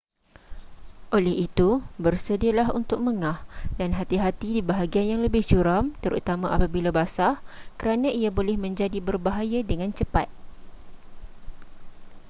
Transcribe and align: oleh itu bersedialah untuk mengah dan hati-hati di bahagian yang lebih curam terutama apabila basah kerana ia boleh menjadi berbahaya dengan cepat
oleh 1.17 1.35
itu 1.47 1.69
bersedialah 2.03 2.67
untuk 2.79 2.99
mengah 3.07 3.37
dan 3.79 3.89
hati-hati 3.99 4.47
di 4.57 4.61
bahagian 4.69 5.07
yang 5.13 5.21
lebih 5.25 5.43
curam 5.49 5.83
terutama 6.03 6.47
apabila 6.55 6.89
basah 6.99 7.35
kerana 7.79 8.07
ia 8.19 8.29
boleh 8.37 8.55
menjadi 8.65 8.97
berbahaya 9.09 9.59
dengan 9.71 9.89
cepat 9.99 10.25